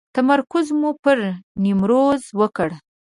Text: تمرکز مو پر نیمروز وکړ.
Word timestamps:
تمرکز 0.15 0.67
مو 0.79 0.89
پر 1.03 1.17
نیمروز 1.63 2.21
وکړ. 2.39 2.69